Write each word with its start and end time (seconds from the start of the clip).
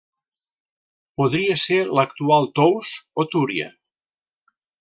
Podria 1.21 1.57
ser 1.65 1.77
l'actual 1.99 2.49
Tous 2.61 2.97
o 3.25 3.29
Túria. 3.35 3.73